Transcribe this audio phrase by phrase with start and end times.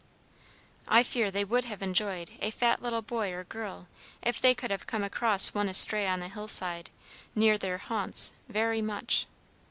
[0.87, 3.85] I fear they would have enjoyed a fat little boy or girl
[4.23, 6.89] if they could have come across one astray on the hillside,
[7.35, 9.27] near their haunts, very much.